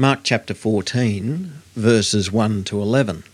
[0.00, 3.24] Mark chapter 14, verses 1 to 11.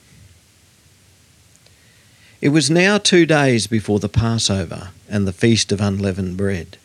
[2.41, 6.79] It was now two days before the Passover and the feast of unleavened bread,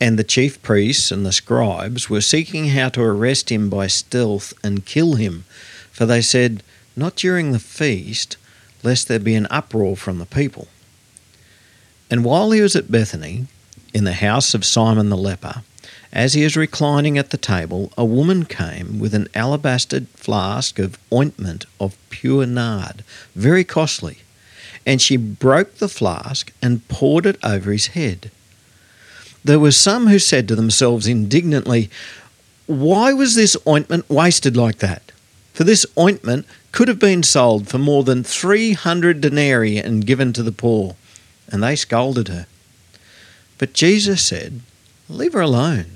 [0.00, 4.54] and the chief priests and the scribes were seeking how to arrest him by stealth
[4.62, 5.44] and kill him,
[5.90, 6.62] for they said,
[6.94, 8.36] Not during the feast,
[8.84, 10.68] lest there be an uproar from the people.
[12.08, 13.48] And while he was at Bethany,
[13.92, 15.64] in the house of Simon the leper,
[16.12, 20.98] as he was reclining at the table, a woman came with an alabaster flask of
[21.12, 24.18] ointment of pure nard, very costly,
[24.86, 28.30] and she broke the flask and poured it over his head.
[29.44, 31.90] There were some who said to themselves indignantly,
[32.66, 35.12] Why was this ointment wasted like that?
[35.54, 40.42] For this ointment could have been sold for more than 300 denarii and given to
[40.42, 40.96] the poor.
[41.48, 42.46] And they scolded her.
[43.56, 44.60] But Jesus said,
[45.08, 45.95] Leave her alone.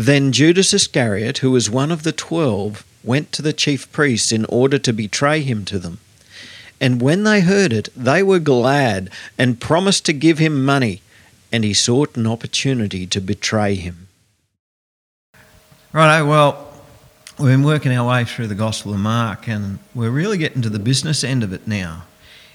[0.00, 4.46] Then Judas Iscariot, who was one of the twelve, went to the chief priests in
[4.46, 5.98] order to betray him to them.
[6.80, 11.02] And when they heard it, they were glad and promised to give him money,
[11.52, 14.08] and he sought an opportunity to betray him.
[15.92, 16.72] Righto, well,
[17.38, 20.70] we've been working our way through the Gospel of Mark, and we're really getting to
[20.70, 22.04] the business end of it now.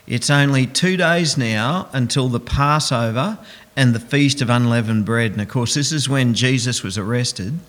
[0.07, 3.37] It's only two days now until the Passover
[3.75, 5.31] and the Feast of Unleavened Bread.
[5.31, 7.59] And of course, this is when Jesus was arrested.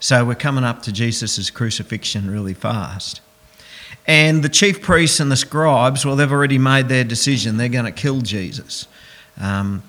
[0.00, 3.20] So we're coming up to Jesus' crucifixion really fast.
[4.06, 7.56] And the chief priests and the scribes, well, they've already made their decision.
[7.56, 8.88] They're going to kill Jesus.
[9.40, 9.82] Um,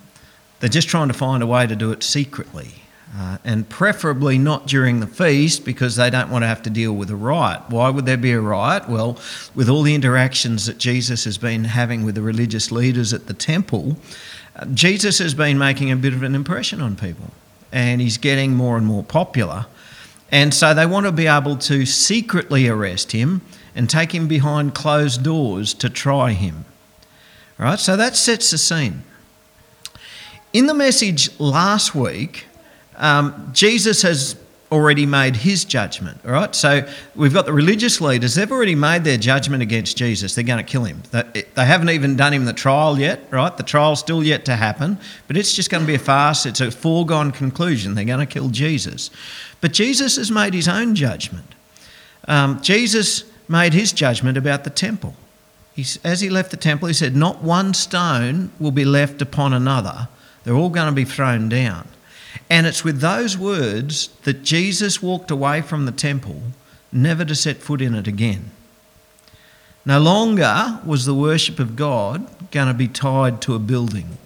[0.60, 2.76] they're just trying to find a way to do it secretly.
[3.16, 6.94] Uh, and preferably not during the feast because they don't want to have to deal
[6.94, 7.62] with a riot.
[7.70, 8.90] Why would there be a riot?
[8.90, 9.20] Well,
[9.54, 13.36] with all the interactions that Jesus has been having with the religious leaders at the
[13.36, 13.98] temple,
[14.74, 17.32] Jesus has been making a bit of an impression on people
[17.72, 19.66] and he's getting more and more popular.
[20.32, 23.42] And so they want to be able to secretly arrest him
[23.76, 26.66] and take him behind closed doors to try him.
[27.58, 27.80] Right?
[27.80, 29.04] So that sets the scene.
[30.54, 32.46] In the message last week,
[32.98, 34.36] um, Jesus has
[34.74, 36.54] already made his judgment, all right?
[36.56, 40.34] So we've got the religious leaders, they've already made their judgment against Jesus.
[40.34, 41.04] They're going to kill him.
[41.12, 43.56] They, haven't even done him the trial yet, right?
[43.56, 44.98] The trial's still yet to happen,
[45.28, 46.48] but it's just going to be a farce.
[46.48, 47.94] It's a foregone conclusion.
[47.94, 49.12] They're going to kill Jesus.
[49.62, 51.54] But Jesus has made his own judgment.
[52.28, 55.16] Um, Jesus made his judgment about the temple.
[55.76, 59.54] He's, as he left the temple, he said, Not one stone will be left upon
[59.54, 60.08] another.
[60.44, 61.88] They're all going to be thrown down.
[62.54, 66.40] And it's with those words that Jesus walked away from the temple,
[66.92, 68.52] never to set foot in it again.
[69.88, 74.20] No longer was the worship of God going to be tied to a building.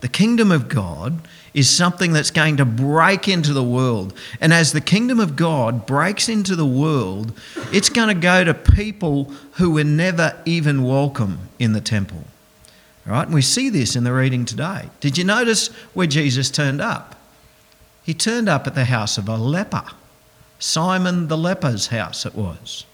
[0.00, 1.20] The kingdom of God
[1.52, 4.14] is something that's going to break into the world.
[4.40, 7.38] And as the kingdom of God breaks into the world,
[7.74, 9.24] it's going to go to people
[9.56, 12.24] who were never even welcome in the temple.
[13.06, 13.26] All right?
[13.26, 14.88] And we see this in the reading today.
[15.00, 17.19] Did you notice where Jesus turned up?
[18.10, 19.84] He turned up at the house of a leper.
[20.58, 22.84] Simon the leper's house it was.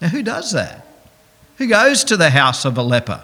[0.00, 0.84] Now, who does that?
[1.58, 3.22] Who goes to the house of a leper?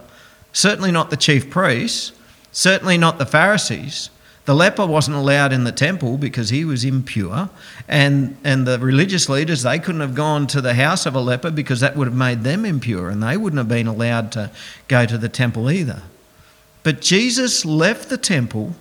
[0.53, 2.13] Certainly not the chief priests,
[2.53, 4.11] certainly not the Pharisees.
[4.45, 7.51] The leper wasn't allowed in the temple because he was impure,
[7.89, 11.51] and, and the religious leaders, they couldn't have gone to the house of a leper
[11.51, 14.53] because that would have made them impure, and they wouldn't have been allowed to
[14.87, 16.03] go to the temple either.
[16.85, 18.77] But Jesus left the temple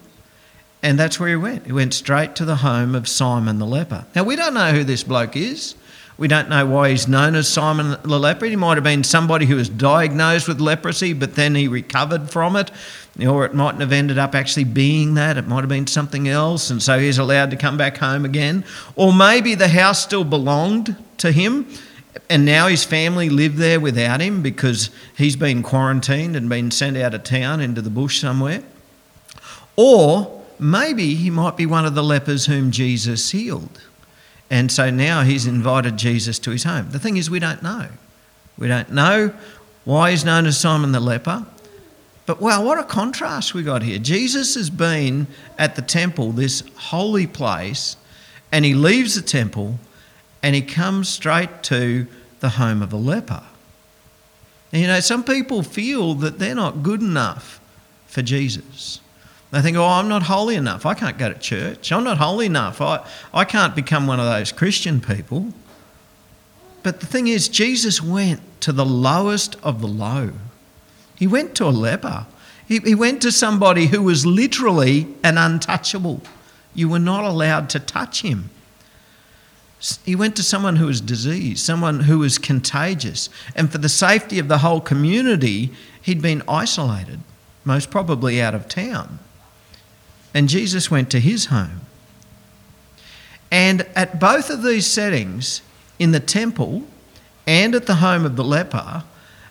[0.84, 1.66] and that's where he went.
[1.66, 4.06] He went straight to the home of Simon the leper.
[4.16, 5.76] Now, we don't know who this bloke is.
[6.18, 8.46] We don't know why he's known as Simon the leper.
[8.46, 12.56] He might have been somebody who was diagnosed with leprosy, but then he recovered from
[12.56, 12.72] it.
[13.20, 15.38] Or it mightn't have ended up actually being that.
[15.38, 18.66] It might have been something else, and so he's allowed to come back home again.
[18.96, 21.68] Or maybe the house still belonged to him,
[22.30, 26.98] and now his family live there without him because he's been quarantined and been sent
[26.98, 28.64] out of town into the bush somewhere.
[29.76, 33.82] Or maybe he might be one of the lepers whom Jesus healed.
[34.50, 36.90] And so now he's invited Jesus to his home.
[36.92, 37.88] The thing is, we don't know.
[38.58, 39.34] We don't know
[39.86, 41.46] why he's known as Simon the leper.
[42.26, 43.98] But wow, what a contrast we got here.
[43.98, 45.28] Jesus has been
[45.58, 47.98] at the temple, this holy place,
[48.52, 49.80] and he leaves the temple
[50.44, 52.08] and he comes straight to
[52.40, 53.44] the home of a leper.
[54.72, 57.60] And you know, some people feel that they're not good enough
[58.08, 59.00] for Jesus.
[59.52, 60.86] They think, oh, I'm not holy enough.
[60.86, 61.92] I can't go to church.
[61.92, 62.80] I'm not holy enough.
[62.80, 65.54] I, I can't become one of those Christian people.
[66.84, 70.32] But the thing is, Jesus went to the lowest of the low.
[71.16, 72.26] He went to a leper.
[72.66, 76.22] He, he went to somebody who was literally an untouchable.
[76.74, 78.50] You were not allowed to touch him.
[80.06, 83.30] He went to someone who was diseased, someone who was contagious.
[83.56, 85.72] And for the safety of the whole community,
[86.02, 87.20] he'd been isolated,
[87.66, 89.20] most probably out of town.
[90.34, 91.82] And Jesus went to his home.
[93.52, 95.62] And at both of these settings,
[96.00, 96.84] in the temple
[97.46, 99.04] and at the home of the leper,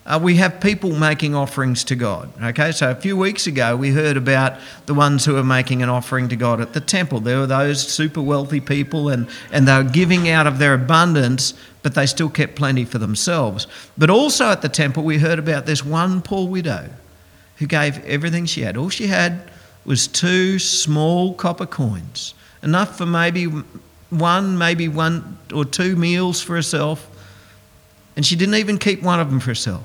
[0.07, 2.29] uh, we have people making offerings to God.
[2.43, 4.55] Okay, so a few weeks ago we heard about
[4.87, 7.21] the ones who were making an offering to God at the temple.
[7.21, 11.55] There were those super wealthy people and, and they were giving out of their abundance,
[11.83, 13.69] but they still kept plenty for themselves.
[13.97, 16.89] But also at the temple we heard about this one poor widow
[17.59, 18.77] who gave everything she had.
[18.77, 19.49] All she had
[19.85, 23.45] was two small copper coins, enough for maybe
[24.11, 27.09] one, maybe one or two meals for herself.
[28.17, 29.85] And she didn't even keep one of them for herself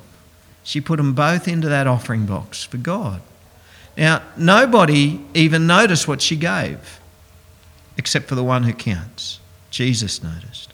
[0.65, 3.21] she put them both into that offering box for God.
[3.95, 6.99] Now, nobody even noticed what she gave,
[7.97, 9.39] except for the one who counts.
[9.69, 10.73] Jesus noticed.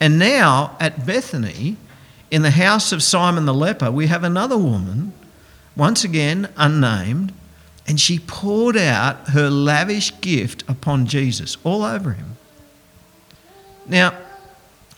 [0.00, 1.76] And now at Bethany,
[2.32, 5.12] in the house of Simon the leper, we have another woman,
[5.76, 7.32] once again unnamed,
[7.88, 12.36] and she poured out her lavish gift upon Jesus, all over him.
[13.86, 14.16] Now,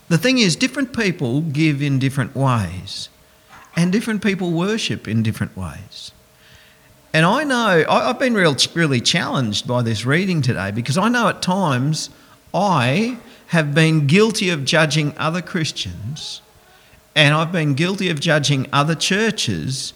[0.08, 3.08] the thing is, different people give in different ways
[3.76, 6.10] and different people worship in different ways.
[7.14, 11.28] And I know, I've been real, really challenged by this reading today because I know
[11.28, 12.10] at times
[12.52, 16.42] I have been guilty of judging other Christians
[17.14, 19.92] and I've been guilty of judging other churches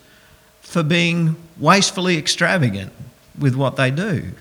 [0.65, 2.93] for being wastefully extravagant
[3.39, 4.33] with what they do.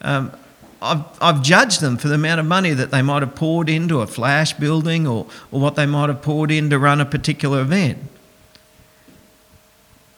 [0.00, 0.32] Um,
[0.80, 4.00] I've, I've judged them for the amount of money that they might have poured into
[4.00, 7.60] a flash building or, or what they might have poured in to run a particular
[7.60, 7.98] event.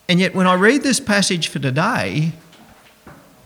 [0.08, 2.32] And yet, when I read this passage for today,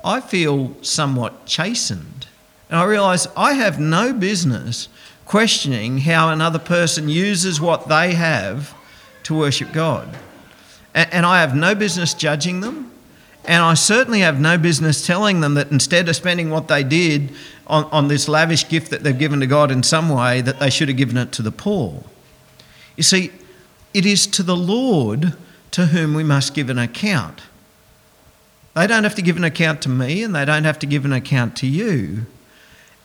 [0.04, 2.26] I feel somewhat chastened.
[2.68, 4.88] And I realise I have no business
[5.24, 8.74] questioning how another person uses what they have
[9.22, 10.18] to worship God.
[10.94, 12.90] And I have no business judging them.
[13.44, 17.32] And I certainly have no business telling them that instead of spending what they did
[17.66, 20.70] on, on this lavish gift that they've given to God in some way, that they
[20.70, 22.02] should have given it to the poor.
[22.96, 23.32] You see,
[23.94, 25.34] it is to the Lord
[25.70, 27.42] to whom we must give an account.
[28.74, 31.04] They don't have to give an account to me and they don't have to give
[31.04, 32.26] an account to you.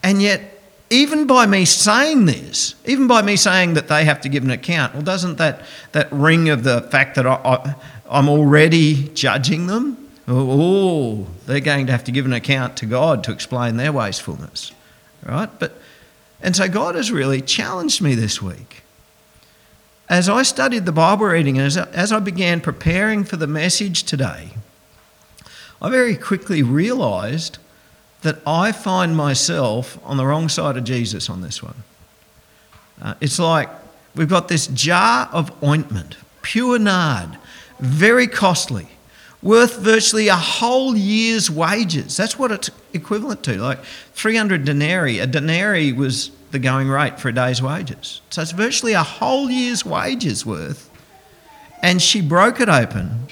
[0.04, 0.55] And yet,
[0.96, 4.52] even by me saying this, even by me saying that they have to give an
[4.52, 5.62] account, well, doesn't that,
[5.92, 7.76] that ring of the fact that I,
[8.10, 9.98] I, am already judging them?
[10.28, 14.72] Oh, they're going to have to give an account to God to explain their wastefulness,
[15.24, 15.50] right?
[15.60, 15.78] But,
[16.42, 18.84] and so God has really challenged me this week
[20.10, 24.52] as I studied the Bible reading, as, as I began preparing for the message today,
[25.82, 27.58] I very quickly realised
[28.26, 31.76] that I find myself on the wrong side of Jesus on this one.
[33.00, 33.70] Uh, it's like
[34.16, 37.38] we've got this jar of ointment, pure nard,
[37.80, 38.88] very costly,
[39.44, 42.18] worth virtually a whole year's wages.
[42.18, 45.20] That's what it's equivalent to, like 300 denarii.
[45.20, 48.22] A denarii was the going rate for a day's wages.
[48.32, 50.90] So it's virtually a whole year's wages worth.
[51.84, 53.28] And she broke it open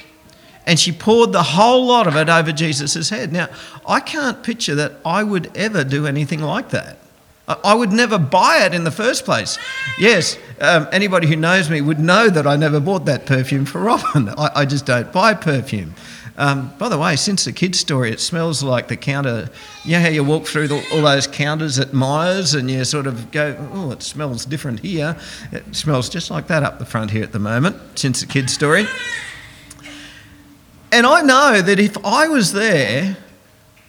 [0.65, 3.31] and she poured the whole lot of it over Jesus' head.
[3.31, 3.49] Now,
[3.87, 6.97] I can't picture that I would ever do anything like that.
[7.45, 9.59] I would never buy it in the first place.
[9.99, 13.79] Yes, um, anybody who knows me would know that I never bought that perfume for
[13.81, 14.29] Robin.
[14.29, 15.93] I, I just don't buy perfume.
[16.37, 19.49] Um, by the way, since the kids' story, it smells like the counter.
[19.83, 23.07] You know how you walk through the, all those counters at Myers and you sort
[23.07, 25.15] of go, oh, it smells different here.
[25.51, 28.53] It smells just like that up the front here at the moment, since the kids'
[28.53, 28.87] story.
[30.93, 33.17] And I know that if I was there,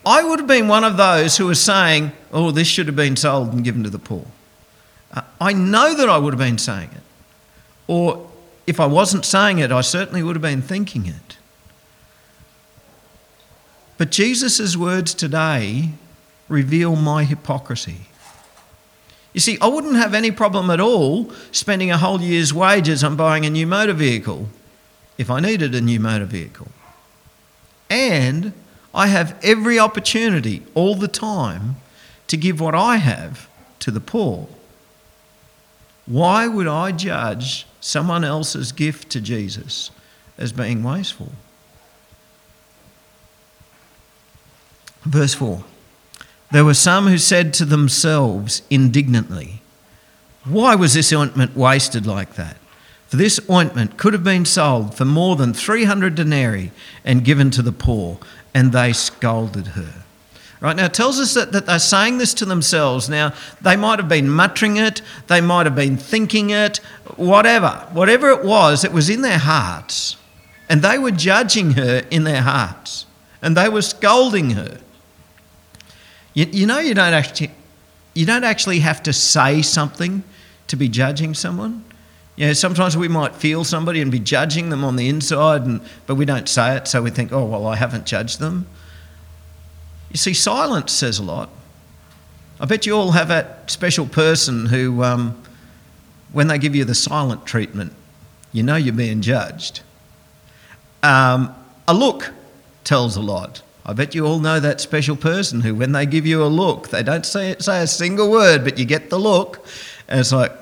[0.06, 3.14] I would have been one of those who was saying, oh, this should have been
[3.14, 4.25] sold and given to the poor.
[5.12, 7.02] Uh, I know that I would have been saying it.
[7.87, 8.30] Or
[8.66, 11.37] if I wasn't saying it, I certainly would have been thinking it.
[13.99, 15.90] But Jesus' words today
[16.49, 18.06] reveal my hypocrisy.
[19.34, 23.14] You see, I wouldn't have any problem at all spending a whole year's wages on
[23.14, 24.49] buying a new motor vehicle
[25.18, 26.68] if I needed a new motor vehicle.
[27.94, 28.52] And
[28.92, 31.76] I have every opportunity all the time
[32.26, 33.48] to give what I have
[33.78, 34.48] to the poor.
[36.04, 39.92] Why would I judge someone else's gift to Jesus
[40.36, 41.30] as being wasteful?
[45.02, 45.62] Verse 4
[46.50, 49.62] There were some who said to themselves indignantly,
[50.44, 52.56] Why was this ointment wasted like that?
[53.08, 56.73] For this ointment could have been sold for more than 300 denarii
[57.04, 58.18] and given to the poor.
[58.52, 60.04] And they scolded her.
[60.61, 63.08] Right now, it tells us that, that they're saying this to themselves.
[63.11, 66.78] Now, they might have been muttering it, they might have been thinking it,
[67.16, 67.87] whatever.
[67.92, 70.16] Whatever it was, it was in their hearts.
[70.70, 73.04] And they were judging her in their hearts.
[73.42, 74.78] And they were scolding her.
[76.32, 77.50] You, you know, you don't, actually,
[78.14, 80.25] you don't actually have to say something
[80.68, 81.84] to be judging someone.
[82.36, 85.80] You know, sometimes we might feel somebody and be judging them on the inside, and,
[86.06, 88.66] but we don't say it, so we think, oh, well, I haven't judged them.
[90.10, 91.50] You see, silence says a lot.
[92.58, 95.40] I bet you all have that special person who, um,
[96.32, 97.92] when they give you the silent treatment,
[98.52, 99.82] you know you're being judged.
[101.02, 101.54] Um,
[101.86, 102.32] a look
[102.82, 103.62] tells a lot.
[103.86, 106.88] I bet you all know that special person who, when they give you a look,
[106.88, 109.66] they don't say, say a single word, but you get the look,
[110.08, 110.52] and it's like,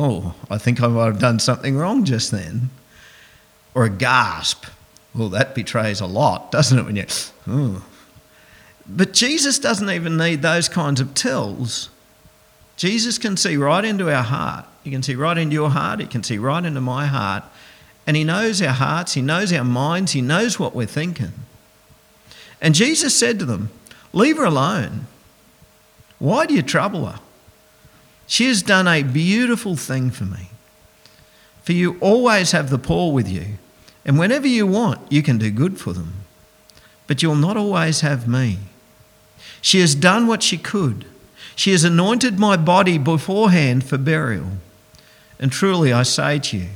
[0.00, 2.70] oh, I think I might have done something wrong just then.
[3.74, 4.64] Or a gasp.
[5.14, 6.84] Well, that betrays a lot, doesn't it?
[6.84, 7.04] When you,
[7.46, 7.84] oh.
[8.88, 11.90] But Jesus doesn't even need those kinds of tells.
[12.76, 14.64] Jesus can see right into our heart.
[14.82, 16.00] He can see right into your heart.
[16.00, 17.44] He can see right into my heart.
[18.06, 19.12] And He knows our hearts.
[19.12, 20.12] He knows our minds.
[20.12, 21.32] He knows what we're thinking.
[22.62, 23.70] And Jesus said to them,
[24.14, 25.06] Leave her alone.
[26.18, 27.20] Why do you trouble her?
[28.30, 30.50] She has done a beautiful thing for me.
[31.64, 33.58] For you always have the poor with you,
[34.04, 36.12] and whenever you want, you can do good for them.
[37.08, 38.58] But you'll not always have me.
[39.60, 41.06] She has done what she could.
[41.56, 44.52] She has anointed my body beforehand for burial.
[45.40, 46.68] And truly, I say to you,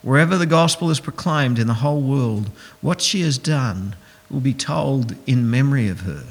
[0.00, 2.48] wherever the gospel is proclaimed in the whole world,
[2.80, 3.94] what she has done
[4.30, 6.24] will be told in memory of her.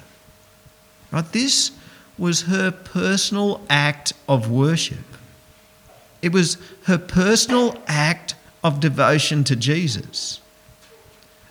[1.12, 1.32] Right?
[1.32, 1.74] This
[2.18, 5.06] was her personal act of worship.
[6.22, 10.40] It was her personal act of devotion to Jesus.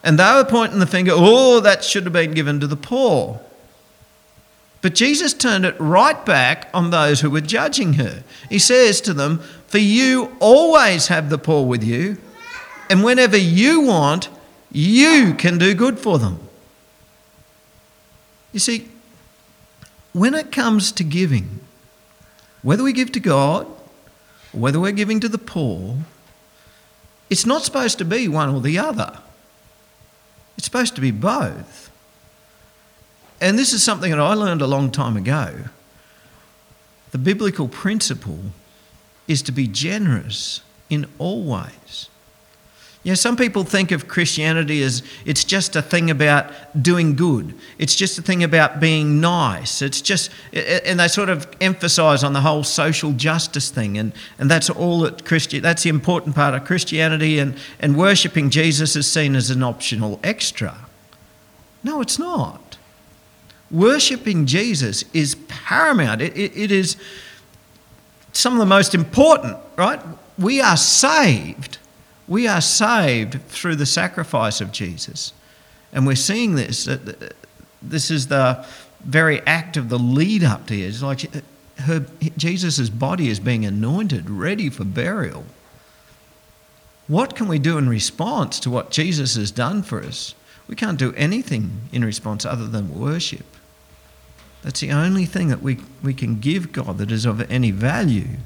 [0.03, 3.41] And they were pointing the finger, oh, that should have been given to the poor.
[4.81, 8.25] But Jesus turned it right back on those who were judging her.
[8.49, 9.39] He says to them,
[9.69, 12.19] For you always have the poor with you,
[12.91, 14.29] and whenever you want,
[14.73, 16.41] you can do good for them.
[18.53, 18.89] You see,
[20.13, 21.61] when it comes to giving,
[22.63, 23.67] whether we give to God
[24.53, 25.99] or whether we're giving to the poor,
[27.31, 29.19] it's not supposed to be one or the other.
[30.57, 31.91] It's supposed to be both.
[33.41, 35.65] And this is something that I learned a long time ago.
[37.11, 38.41] The biblical principle
[39.27, 42.09] is to be generous in all ways.
[43.05, 47.53] You know, some people think of Christianity as it's just a thing about doing good.
[47.77, 49.83] It's just a thing about being nice.
[49.83, 54.49] It's just, and they sort of emphasize on the whole social justice thing, and, and
[54.49, 59.11] that's all that Christian, that's the important part of Christianity, and, and worshipping Jesus is
[59.11, 60.77] seen as an optional extra.
[61.83, 62.79] No, it's not.
[63.69, 66.21] Worshipping Jesus is paramount.
[66.21, 66.97] It, it, it is
[68.33, 70.01] some of the most important, right?
[70.39, 71.79] We are saved
[72.29, 75.33] we are saved through the sacrifice of Jesus.
[75.93, 76.89] And we're seeing this.
[77.83, 78.65] This is the
[79.05, 80.87] very act of the lead up to it.
[80.87, 81.23] It's like
[81.81, 85.45] her, Jesus' body is being anointed, ready for burial.
[87.09, 90.35] What can we do in response to what Jesus has done for us?
[90.69, 93.45] We can't do anything in response other than worship.
[94.63, 98.37] That's the only thing that we, we can give God that is of any value.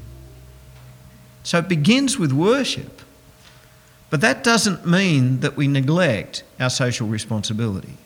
[1.43, 3.01] So it begins with worship.
[4.09, 7.97] But that doesn't mean that we neglect our social responsibility.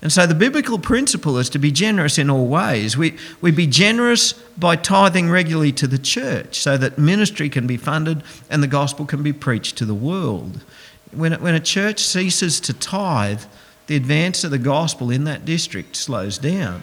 [0.00, 2.96] And so the biblical principle is to be generous in all ways.
[2.96, 7.76] We, we be generous by tithing regularly to the church so that ministry can be
[7.76, 10.64] funded and the gospel can be preached to the world.
[11.12, 13.42] When, when a church ceases to tithe,
[13.86, 16.82] the advance of the gospel in that district slows down.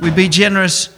[0.00, 0.88] We be generous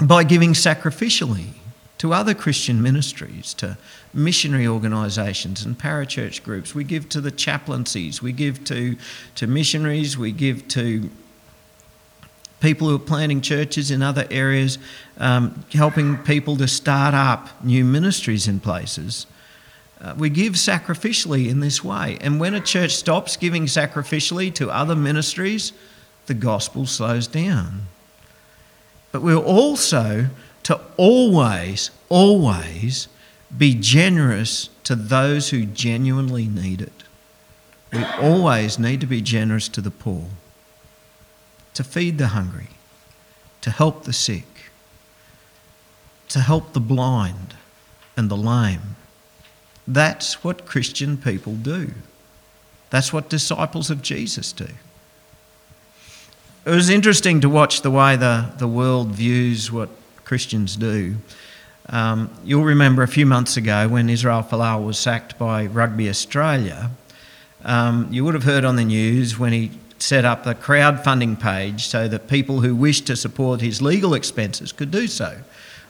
[0.00, 1.55] by giving sacrificially
[1.98, 3.78] to other Christian ministries, to
[4.12, 6.74] missionary organisations and parachurch groups.
[6.74, 8.96] We give to the chaplaincies, we give to,
[9.36, 11.10] to missionaries, we give to
[12.60, 14.78] people who are planting churches in other areas,
[15.18, 19.26] um, helping people to start up new ministries in places.
[20.00, 22.18] Uh, we give sacrificially in this way.
[22.20, 25.72] And when a church stops giving sacrificially to other ministries,
[26.26, 27.86] the gospel slows down.
[29.12, 30.26] But we're also
[30.66, 33.06] to always, always
[33.56, 37.04] be generous to those who genuinely need it.
[37.92, 40.24] We always need to be generous to the poor,
[41.74, 42.70] to feed the hungry,
[43.60, 44.72] to help the sick,
[46.30, 47.54] to help the blind
[48.16, 48.96] and the lame.
[49.86, 51.92] That's what Christian people do.
[52.90, 54.70] That's what disciples of Jesus do.
[56.64, 59.90] It was interesting to watch the way the, the world views what
[60.26, 61.14] Christians do.
[61.88, 66.90] Um, you'll remember a few months ago when Israel Folau was sacked by Rugby Australia,
[67.64, 71.86] um, you would have heard on the news when he set up a crowdfunding page
[71.86, 75.38] so that people who wished to support his legal expenses could do so.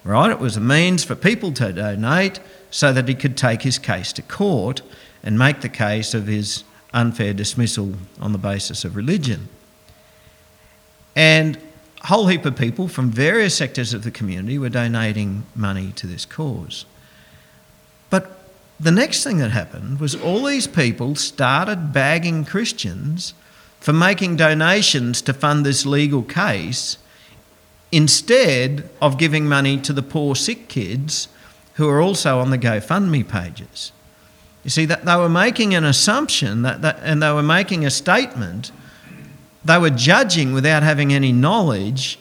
[0.05, 0.31] Right?
[0.31, 2.39] It was a means for people to donate
[2.71, 4.83] so that he could take his case to court
[5.23, 6.63] and make the case of his
[6.93, 9.49] unfair dismissal on the basis of religion.
[11.17, 11.59] And
[12.05, 16.25] whole heap of people from various sectors of the community were donating money to this
[16.25, 16.85] cause.
[18.11, 18.39] But
[18.79, 23.35] the next thing that happened was all these people started bagging Christians
[23.81, 26.99] for making donations to fund this legal case
[27.93, 31.29] instead of giving money to the poor sick kids
[31.75, 33.93] who are also on the GoFundMe pages.
[34.65, 37.91] You see, that they were making an assumption that, that, and they were making a
[37.91, 38.73] statement
[39.67, 42.19] they were judging without having any knowledge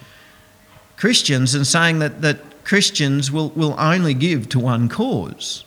[0.98, 5.64] Christians and saying that, that Christians will, will only give to one cause.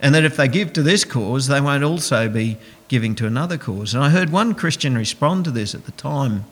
[0.00, 3.58] And that if they give to this cause, they won't also be giving to another
[3.58, 3.94] cause.
[3.94, 6.44] And I heard one Christian respond to this at the time.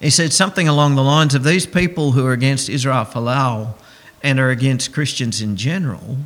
[0.00, 3.74] He said something along the lines of these people who are against Israel Folau
[4.22, 6.18] and are against Christians in general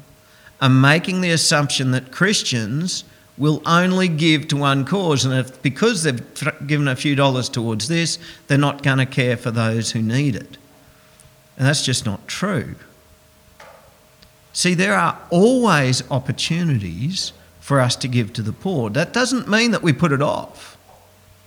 [0.60, 3.04] are making the assumption that Christians
[3.36, 5.24] will only give to one cause.
[5.24, 6.22] And if, because they've
[6.66, 10.36] given a few dollars towards this, they're not going to care for those who need
[10.36, 10.56] it.
[11.56, 12.74] And that's just not true.
[14.52, 18.90] See, there are always opportunities for us to give to the poor.
[18.90, 20.76] That doesn't mean that we put it off.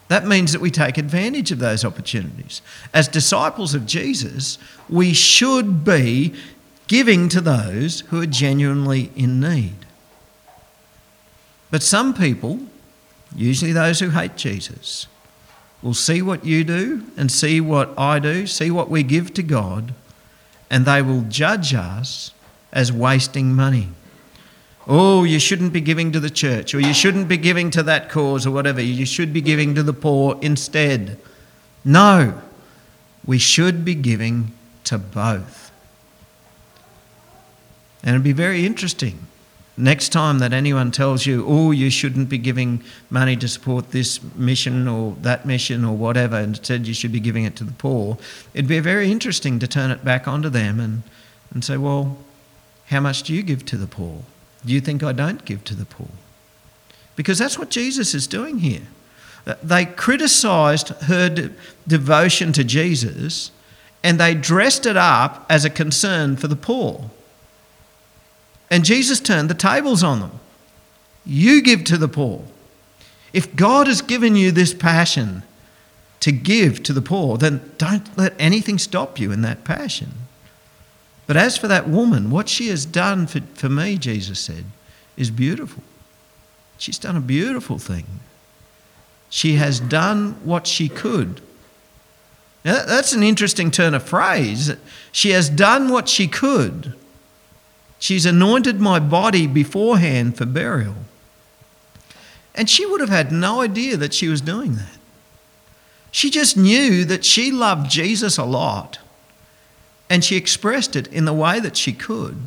[0.10, 2.62] That means that we take advantage of those opportunities.
[2.94, 4.58] As disciples of Jesus,
[4.90, 6.34] we should be
[6.88, 9.87] giving to those who are genuinely in need.
[11.70, 12.60] But some people,
[13.36, 15.08] usually those who hate Jesus,
[15.82, 19.44] will see what you do and see what I do, see what we give to
[19.44, 19.94] God,
[20.70, 22.32] and they will judge us
[22.72, 23.90] as wasting money.
[24.88, 28.10] Oh, you shouldn't be giving to the church, or you shouldn't be giving to that
[28.10, 28.82] cause, or whatever.
[28.82, 31.20] You should be giving to the poor instead.
[31.84, 32.42] No,
[33.26, 34.54] we should be giving
[34.86, 35.72] to both.
[38.02, 39.28] And it'd be very interesting
[39.80, 44.20] Next time that anyone tells you, oh, you shouldn't be giving money to support this
[44.36, 47.74] mission or that mission or whatever, and said you should be giving it to the
[47.74, 48.18] poor,
[48.56, 51.04] it'd be very interesting to turn it back onto them and,
[51.54, 52.18] and say, well,
[52.88, 54.24] how much do you give to the poor?
[54.66, 56.10] Do you think I don't give to the poor?
[57.16, 58.88] Because that's what Jesus is doing here.
[59.46, 61.52] Uh, they criticised her de-
[61.88, 63.52] devotion to Jesus
[64.04, 67.10] and they dressed it up as a concern for the poor.
[68.70, 70.40] And Jesus turned the tables on them.
[71.26, 72.44] You give to the poor.
[73.34, 75.44] If God has given you this passion
[76.22, 80.14] to give to the poor, then don't let anything stop you in that passion.
[81.28, 84.66] But as for that woman, what she has done for, for me, Jesus said,
[85.18, 85.84] is beautiful.
[86.78, 88.06] She's done a beautiful thing.
[89.30, 91.42] She has done what she could.
[92.64, 94.74] Now, that's an interesting turn of phrase.
[95.12, 96.96] She has done what she could.
[98.00, 100.96] She's anointed my body beforehand for burial.
[102.54, 104.98] And she would have had no idea that she was doing that.
[106.12, 109.00] She just knew that she loved Jesus a lot.
[110.10, 112.38] And she expressed it in the way that she could,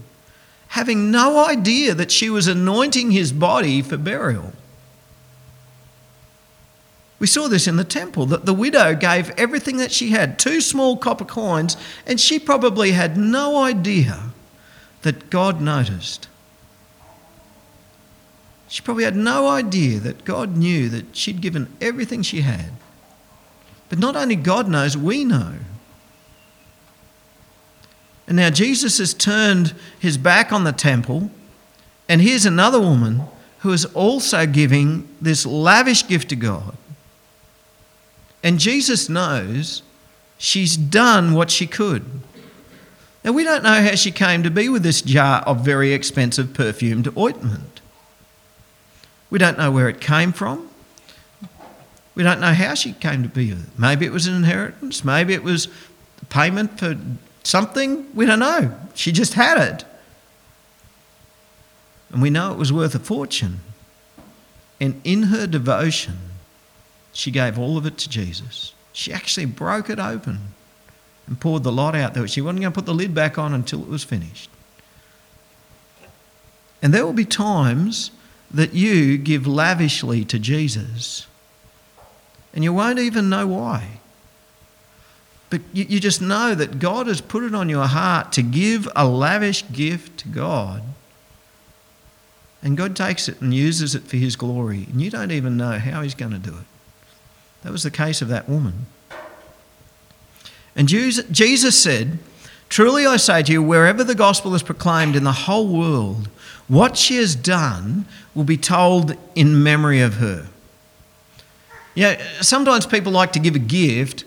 [0.69, 4.53] having no idea that she was anointing his body for burial.
[7.19, 10.63] We saw this in the temple that the widow gave everything that she had, two
[10.63, 14.30] small copper coins, and she probably had no idea
[15.03, 16.29] that God noticed.
[18.69, 22.71] She probably had no idea that God knew that she'd given everything she had.
[23.89, 25.55] But not only God knows, we know.
[28.29, 31.33] And now Jesus has turned his back on the temple,
[32.09, 33.23] and here's another woman
[33.61, 36.77] who is also giving this lavish gift to God.
[38.45, 39.83] And Jesus knows
[40.39, 42.05] she's done what she could.
[43.23, 46.55] Now, we don't know how she came to be with this jar of very expensive
[46.55, 47.81] perfumed ointment.
[49.29, 50.69] We don't know where it came from.
[52.15, 53.79] We don't know how she came to be with it.
[53.79, 55.05] Maybe it was an inheritance.
[55.05, 55.69] Maybe it was
[56.31, 56.97] payment for
[57.45, 58.07] something?
[58.15, 58.75] We don't know.
[58.95, 59.85] She just had it.
[62.11, 63.61] And we know it was worth a fortune.
[64.81, 66.19] And in her devotion,
[67.13, 68.73] she gave all of it to Jesus.
[68.93, 70.55] She actually broke it open
[71.27, 72.29] and poured the lot out.
[72.29, 74.51] She wasn't going to put the lid back on until it was finished.
[76.83, 78.11] And there will be times
[78.51, 81.27] that you give lavishly to Jesus
[82.53, 84.01] and you won't even know why.
[85.51, 88.89] But you, you just know that God has put it on your heart to give
[88.95, 90.83] a lavish gift to God.
[92.63, 94.87] And God takes it and uses it for His glory.
[94.91, 96.67] And you don't even know how He's going to do it.
[97.63, 98.87] That was the case of that woman.
[100.77, 102.19] And Jesus said,
[102.69, 106.29] Truly I say to you, wherever the gospel is proclaimed in the whole world,
[106.69, 110.47] what she has done will be told in memory of her.
[111.97, 114.25] Yeah, sometimes people like to give a gift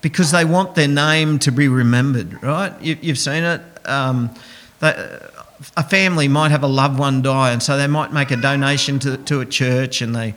[0.00, 2.72] because they want their name to be remembered, right?
[2.80, 3.60] You, have seen it.
[3.84, 4.30] Um,
[4.80, 8.98] a family might have a loved one die, and so they might make a donation
[9.00, 10.34] to, to a church and they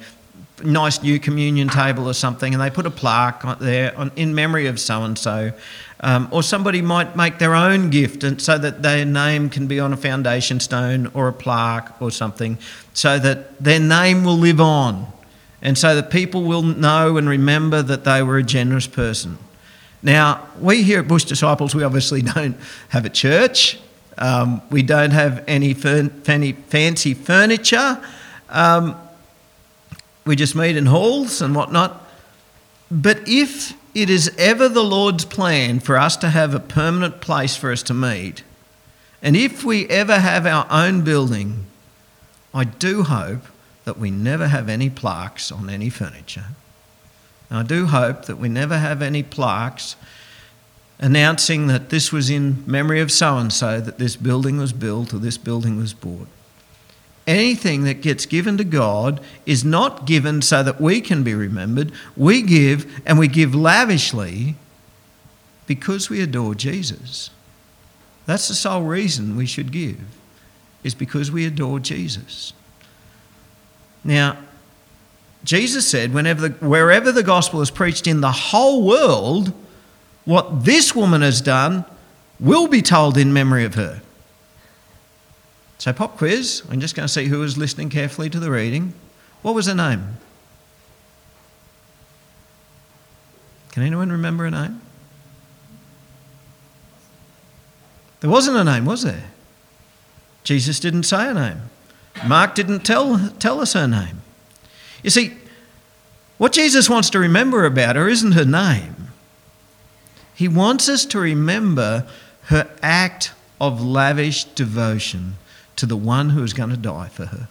[0.63, 4.67] nice new communion table or something, and they put a plaque there on, in memory
[4.67, 5.51] of so and so.
[6.31, 9.93] or somebody might make their own gift, and so that their name can be on
[9.93, 12.57] a foundation stone or a plaque or something,
[12.93, 15.11] so that their name will live on,
[15.61, 19.37] and so that people will know and remember that they were a generous person.
[20.05, 22.55] Now, we here at Bush Disciples, we obviously don't
[22.89, 23.79] have a church.
[24.17, 28.01] Um, we don't have any fancy furniture.
[28.49, 28.95] Um,
[30.25, 32.01] we just meet in halls and whatnot.
[32.89, 37.55] But if it is ever the Lord's plan for us to have a permanent place
[37.55, 38.43] for us to meet,
[39.21, 41.65] and if we ever have our own building,
[42.53, 43.41] I do hope
[43.85, 46.45] that we never have any plaques on any furniture.
[47.49, 49.95] And I do hope that we never have any plaques
[50.99, 55.13] announcing that this was in memory of so and so, that this building was built
[55.13, 56.27] or this building was bought.
[57.27, 61.91] Anything that gets given to God is not given so that we can be remembered.
[62.15, 64.55] We give and we give lavishly
[65.65, 67.31] because we adore Jesus.
[68.25, 69.99] That's the sole reason we should give,
[70.83, 72.53] is because we adore Jesus.
[74.03, 74.37] Now,
[75.43, 79.53] Jesus said, whenever the, wherever the gospel is preached in the whole world,
[80.25, 81.85] what this woman has done
[82.39, 84.01] will be told in memory of her.
[85.77, 86.63] So, pop quiz.
[86.69, 88.93] I'm just going to see who was listening carefully to the reading.
[89.41, 90.17] What was her name?
[93.71, 94.81] Can anyone remember a name?
[98.21, 99.25] There wasn't a name, was there?
[100.43, 101.61] Jesus didn't say a name.
[102.25, 104.21] Mark didn't tell, tell us her name.
[105.03, 105.33] You see,
[106.37, 109.09] what Jesus wants to remember about her isn't her name.
[110.33, 112.07] He wants us to remember
[112.43, 115.35] her act of lavish devotion
[115.75, 117.47] to the one who is going to die for her.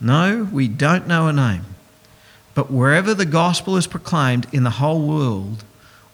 [0.00, 1.64] No, we don't know a name.
[2.54, 5.64] But wherever the gospel is proclaimed in the whole world,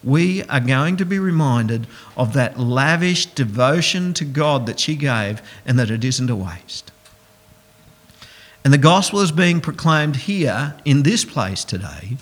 [0.02, 1.86] we are going to be reminded
[2.16, 6.90] of that lavish devotion to God that she gave and that it isn't a waste.
[8.64, 12.16] And the gospel is being proclaimed here in this place today.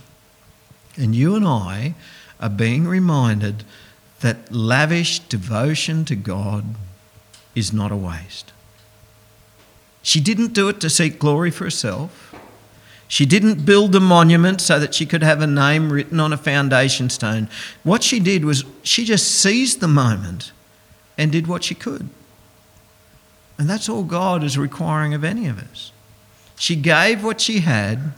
[0.96, 1.94] And you and I
[2.40, 3.64] are being reminded
[4.20, 6.64] that lavish devotion to God
[7.58, 8.52] is not a waste.
[10.02, 12.34] She didn't do it to seek glory for herself.
[13.08, 16.36] She didn't build a monument so that she could have a name written on a
[16.36, 17.48] foundation stone.
[17.82, 20.52] What she did was she just seized the moment
[21.16, 22.08] and did what she could.
[23.58, 25.90] And that's all God is requiring of any of us.
[26.56, 28.12] She gave what she had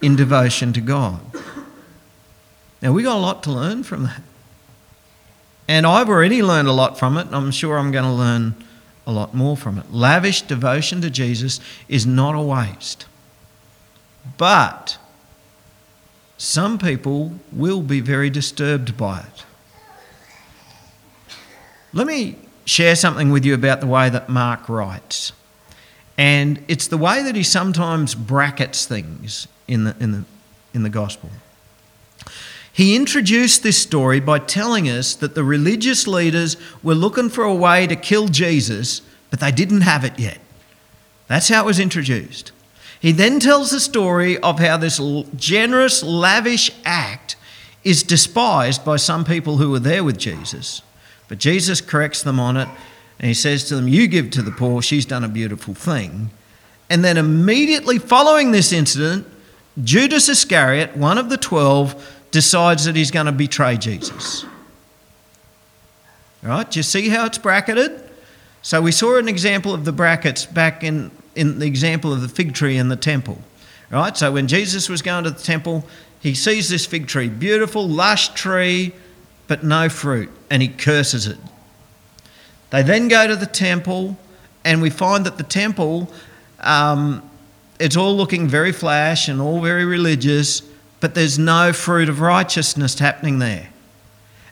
[0.00, 1.20] in devotion to God.
[2.80, 4.22] Now, we got a lot to learn from that.
[5.68, 7.26] And I've already learned a lot from it.
[7.32, 8.54] I'm sure I'm going to learn
[9.06, 9.92] a lot more from it.
[9.92, 13.06] Lavish devotion to Jesus is not a waste.
[14.36, 14.98] But
[16.38, 19.44] some people will be very disturbed by it.
[21.92, 25.32] Let me share something with you about the way that Mark writes.
[26.18, 30.24] And it's the way that he sometimes brackets things in the, in the,
[30.74, 31.30] in the gospel.
[32.76, 37.54] He introduced this story by telling us that the religious leaders were looking for a
[37.54, 40.36] way to kill Jesus, but they didn't have it yet.
[41.26, 42.52] That's how it was introduced.
[43.00, 45.00] He then tells the story of how this
[45.36, 47.36] generous, lavish act
[47.82, 50.82] is despised by some people who were there with Jesus.
[51.28, 52.68] But Jesus corrects them on it
[53.18, 56.28] and he says to them, You give to the poor, she's done a beautiful thing.
[56.90, 59.26] And then immediately following this incident,
[59.82, 64.44] Judas Iscariot, one of the twelve, decides that he's going to betray Jesus.
[66.42, 66.70] Right?
[66.70, 68.02] Do you see how it's bracketed?
[68.62, 72.28] So we saw an example of the brackets back in, in the example of the
[72.28, 73.38] fig tree in the temple.
[73.90, 74.16] Right?
[74.16, 75.84] So when Jesus was going to the temple,
[76.20, 78.92] he sees this fig tree, beautiful, lush tree,
[79.46, 81.38] but no fruit, and he curses it.
[82.70, 84.16] They then go to the temple,
[84.64, 86.12] and we find that the temple,
[86.60, 87.28] um,
[87.78, 90.62] it's all looking very flash and all very religious,
[91.00, 93.68] but there's no fruit of righteousness happening there.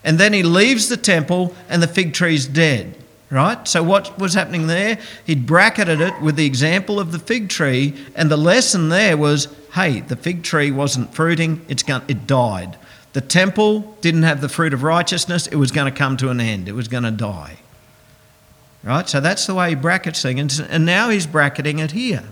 [0.02, 2.96] And then he leaves the temple, and the fig tree's dead.
[3.30, 3.66] Right?
[3.66, 4.98] So, what was happening there?
[5.24, 9.48] He'd bracketed it with the example of the fig tree, and the lesson there was
[9.74, 12.78] hey, the fig tree wasn't fruiting, it's going, it died.
[13.12, 16.40] The temple didn't have the fruit of righteousness, it was going to come to an
[16.40, 17.56] end, it was going to die.
[18.84, 19.08] Right?
[19.08, 22.22] So that's the way he brackets things, and now he's bracketing it here.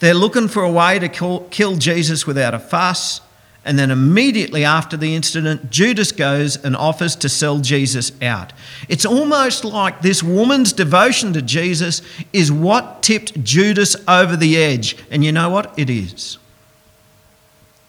[0.00, 3.20] They're looking for a way to kill Jesus without a fuss.
[3.62, 8.54] And then immediately after the incident, Judas goes and offers to sell Jesus out.
[8.88, 12.00] It's almost like this woman's devotion to Jesus
[12.32, 14.96] is what tipped Judas over the edge.
[15.10, 15.78] And you know what?
[15.78, 16.38] It is.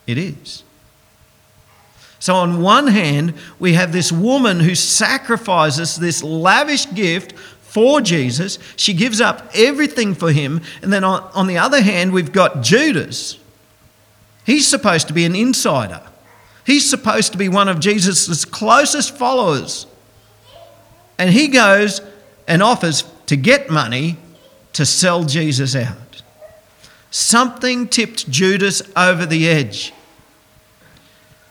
[0.06, 0.64] It is.
[2.20, 7.34] So, on one hand, we have this woman who sacrifices this lavish gift
[7.72, 8.60] for Jesus.
[8.76, 10.62] She gives up everything for him.
[10.82, 13.40] And then on, on the other hand, we've got Judas.
[14.46, 16.02] He's supposed to be an insider,
[16.66, 19.88] he's supposed to be one of Jesus' closest followers.
[21.18, 22.02] And he goes
[22.48, 24.18] and offers to get money
[24.74, 26.24] to sell Jesus out.
[27.12, 29.94] Something tipped Judas over the edge.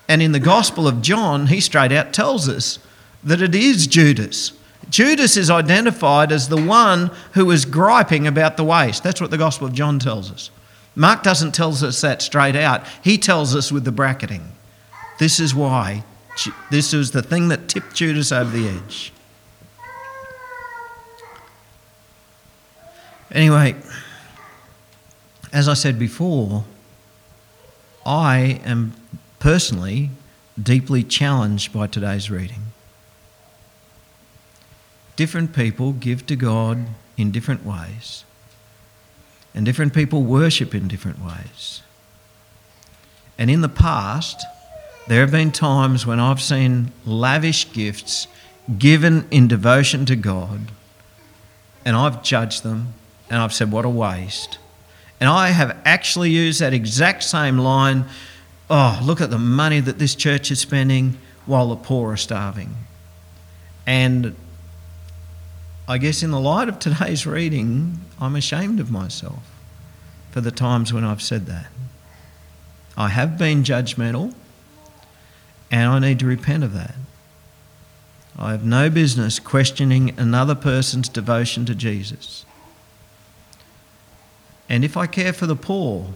[0.09, 2.79] And in the Gospel of John, he straight out tells us
[3.23, 4.53] that it is Judas.
[4.89, 9.03] Judas is identified as the one who is griping about the waste.
[9.03, 10.51] That's what the Gospel of John tells us.
[10.97, 14.53] Mark doesn't tell us that straight out, he tells us with the bracketing.
[15.19, 16.05] This is why.
[16.71, 19.13] This was the thing that tipped Judas over the edge.
[23.31, 23.77] Anyway,
[25.53, 26.65] as I said before,
[28.05, 28.95] I am
[29.39, 30.11] personally
[30.61, 32.70] deeply challenged by today's reading.
[35.21, 36.87] Different people give to God
[37.19, 38.25] in different ways,
[39.55, 41.83] and different people worship in different ways.
[43.37, 44.43] And in the past,
[45.09, 48.29] there have been times when I've seen lavish gifts
[48.79, 50.73] given in devotion to God,
[51.85, 52.95] and I've judged them,
[53.29, 54.57] and I've said, What a waste.
[55.21, 58.07] And I have actually used that exact same line
[58.71, 62.75] oh, look at the money that this church is spending while the poor are starving.
[63.87, 64.35] And
[65.91, 69.43] I guess in the light of today's reading, I'm ashamed of myself
[70.31, 71.67] for the times when I've said that.
[72.97, 74.33] I have been judgmental
[75.69, 76.95] and I need to repent of that.
[78.39, 82.45] I have no business questioning another person's devotion to Jesus.
[84.69, 86.15] And if I care for the poor,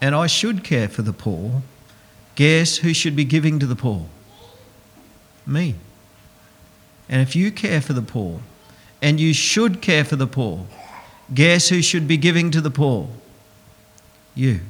[0.00, 1.62] and I should care for the poor,
[2.36, 4.06] Guess who should be giving to the poor?
[5.44, 5.74] Me.
[7.08, 8.40] And if you care for the poor,
[9.02, 10.66] and you should care for the poor,
[11.32, 13.08] guess who should be giving to the poor?
[14.34, 14.60] You.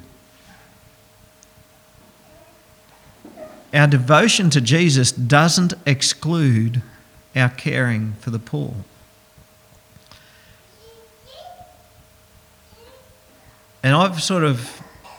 [3.72, 6.82] Our devotion to Jesus doesn't exclude
[7.36, 8.74] our caring for the poor.
[13.82, 14.60] And I've sort of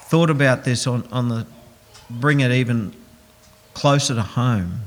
[0.08, 1.48] thought about this on, on the
[2.10, 2.94] bring it even
[3.74, 4.82] closer to home.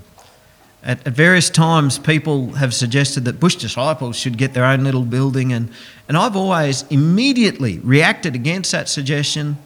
[0.84, 5.04] At, at, various times, people have suggested that Bush disciples should get their own little
[5.04, 5.70] building, and,
[6.08, 9.56] and I've always immediately reacted against that suggestion.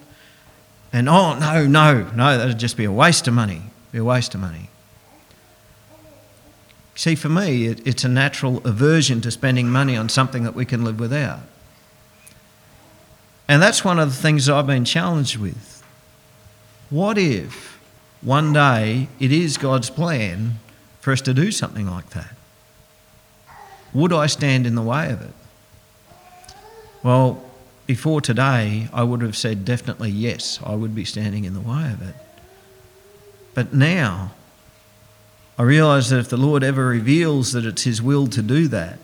[0.93, 3.63] And oh, no, no, no, that'd just be a waste of money.
[3.91, 4.69] Be a waste of money.
[6.95, 10.65] See, for me, it, it's a natural aversion to spending money on something that we
[10.65, 11.41] can live without.
[13.49, 15.83] And that's one of the things I've been challenged with.
[16.89, 17.77] What if
[18.21, 20.59] one day it is God's plan
[20.99, 22.33] for us to do something like that?
[23.93, 25.33] Would I stand in the way of it?
[27.01, 27.43] Well,
[27.87, 31.91] before today, I would have said definitely yes, I would be standing in the way
[31.91, 32.15] of it.
[33.55, 34.31] But now,
[35.57, 38.99] I realise that if the Lord ever reveals that it's His will to do that,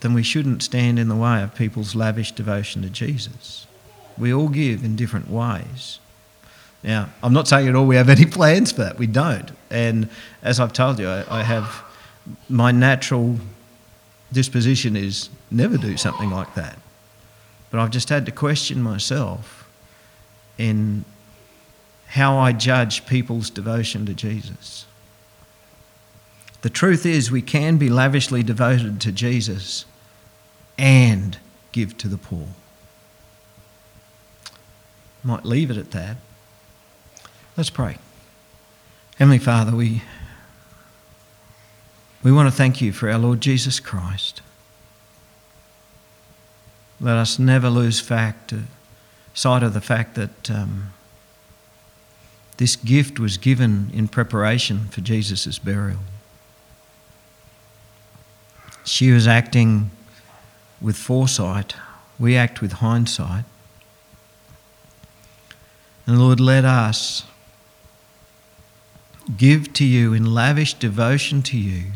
[0.00, 3.66] then we shouldn't stand in the way of people's lavish devotion to Jesus.
[4.18, 6.00] We all give in different ways.
[6.86, 8.96] Now, I'm not saying at all we have any plans for that.
[8.96, 9.50] We don't.
[9.70, 10.08] And
[10.42, 11.82] as I've told you, I, I have
[12.48, 13.38] my natural
[14.32, 16.78] disposition is never do something like that.
[17.70, 19.68] But I've just had to question myself
[20.56, 21.04] in
[22.06, 24.86] how I judge people's devotion to Jesus.
[26.62, 29.84] The truth is, we can be lavishly devoted to Jesus
[30.78, 31.38] and
[31.72, 32.46] give to the poor.
[35.24, 36.16] Might leave it at that.
[37.56, 37.96] Let's pray.
[39.16, 40.02] Heavenly Father, we,
[42.22, 44.42] we want to thank you for our Lord Jesus Christ.
[47.00, 48.56] Let us never lose fact, uh,
[49.32, 50.92] sight of the fact that um,
[52.58, 56.00] this gift was given in preparation for Jesus' burial.
[58.84, 59.90] She was acting
[60.78, 61.74] with foresight,
[62.18, 63.44] we act with hindsight.
[66.06, 67.24] And Lord, let us
[69.36, 71.92] give to you in lavish devotion to you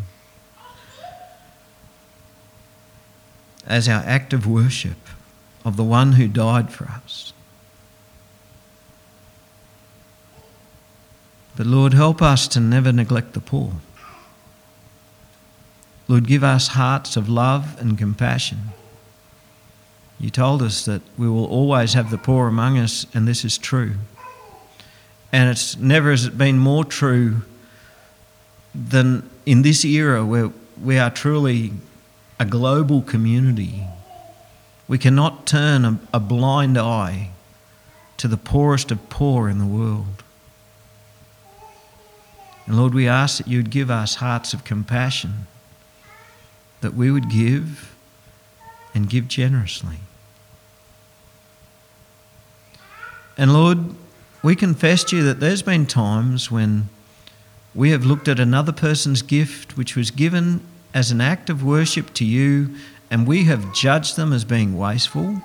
[3.67, 4.97] as our act of worship
[5.65, 7.33] of the one who died for us.
[11.57, 13.75] But Lord, help us to never neglect the poor.
[16.09, 18.71] Lord, give us hearts of love and compassion.
[20.19, 23.57] You told us that we will always have the poor among us, and this is
[23.57, 23.95] true.
[25.33, 27.43] And it's never has it been more true
[28.75, 30.51] than in this era where
[30.83, 31.73] we are truly
[32.39, 33.85] a global community.
[34.89, 37.31] We cannot turn a, a blind eye
[38.17, 40.25] to the poorest of poor in the world.
[42.67, 45.47] And Lord, we ask that you would give us hearts of compassion,
[46.81, 47.95] that we would give
[48.95, 49.97] and give generously.
[53.37, 53.95] And Lord,
[54.43, 56.89] we confess to you that there's been times when
[57.75, 60.61] we have looked at another person's gift which was given
[60.95, 62.75] as an act of worship to you
[63.11, 65.43] and we have judged them as being wasteful.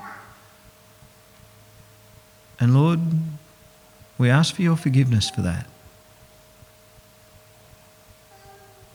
[2.60, 3.00] And Lord,
[4.18, 5.68] we ask for your forgiveness for that.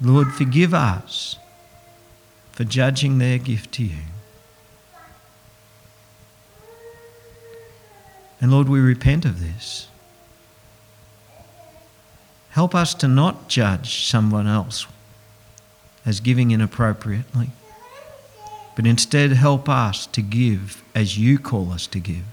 [0.01, 1.37] Lord, forgive us
[2.53, 3.99] for judging their gift to you.
[8.41, 9.90] And Lord, we repent of this.
[12.51, 14.87] Help us to not judge someone else
[16.05, 17.51] as giving inappropriately,
[18.75, 22.25] but instead help us to give as you call us to give.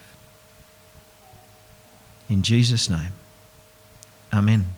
[2.29, 3.13] In Jesus' name,
[4.33, 4.76] Amen.